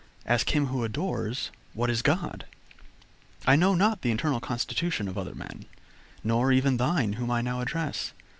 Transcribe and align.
ask 0.25 0.55
him 0.55 0.65
who 0.65 0.83
adores, 0.83 1.51
what 1.75 1.87
is 1.87 2.01
God? 2.01 2.47
I 3.45 3.55
know 3.55 3.75
not 3.75 4.01
the 4.01 4.09
internal 4.09 4.39
constitution 4.39 5.07
of 5.07 5.15
other 5.15 5.35
men, 5.35 5.65
nor 6.23 6.51
even 6.51 6.77
thine, 6.77 7.13
whom 7.13 7.29
I 7.29 7.41
now 7.41 7.61
address. 7.61 8.11